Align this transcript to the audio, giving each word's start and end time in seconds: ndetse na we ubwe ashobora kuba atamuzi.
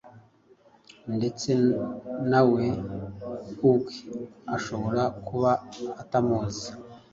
ndetse 1.15 1.49
na 2.31 2.41
we 2.51 2.65
ubwe 3.71 3.97
ashobora 4.55 5.03
kuba 5.27 5.51
atamuzi. 6.01 6.67